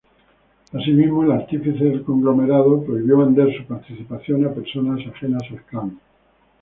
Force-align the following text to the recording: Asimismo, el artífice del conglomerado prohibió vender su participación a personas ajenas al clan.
Asimismo, 0.73 1.21
el 1.21 1.31
artífice 1.31 1.83
del 1.85 2.03
conglomerado 2.03 2.83
prohibió 2.83 3.19
vender 3.19 3.55
su 3.55 3.67
participación 3.67 4.43
a 4.47 4.51
personas 4.51 4.99
ajenas 5.07 5.43
al 5.51 5.61
clan. 5.65 5.99